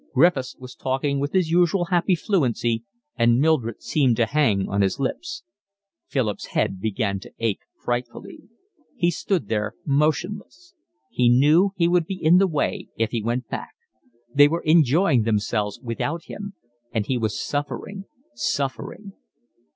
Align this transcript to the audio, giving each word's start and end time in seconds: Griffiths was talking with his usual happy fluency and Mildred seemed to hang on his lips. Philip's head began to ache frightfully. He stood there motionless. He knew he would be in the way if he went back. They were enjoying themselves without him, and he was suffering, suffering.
Griffiths 0.15 0.57
was 0.57 0.73
talking 0.73 1.19
with 1.19 1.31
his 1.33 1.51
usual 1.51 1.85
happy 1.91 2.15
fluency 2.15 2.83
and 3.17 3.39
Mildred 3.39 3.83
seemed 3.83 4.15
to 4.15 4.25
hang 4.25 4.67
on 4.67 4.81
his 4.81 4.99
lips. 4.99 5.43
Philip's 6.07 6.47
head 6.55 6.79
began 6.81 7.19
to 7.19 7.31
ache 7.37 7.59
frightfully. 7.75 8.49
He 8.95 9.11
stood 9.11 9.47
there 9.47 9.75
motionless. 9.85 10.73
He 11.11 11.29
knew 11.29 11.73
he 11.75 11.87
would 11.87 12.07
be 12.07 12.15
in 12.19 12.39
the 12.39 12.47
way 12.47 12.87
if 12.97 13.11
he 13.11 13.21
went 13.21 13.47
back. 13.47 13.75
They 14.33 14.47
were 14.47 14.63
enjoying 14.65 15.21
themselves 15.21 15.79
without 15.83 16.23
him, 16.23 16.55
and 16.91 17.05
he 17.05 17.19
was 17.19 17.39
suffering, 17.39 18.05
suffering. 18.33 19.11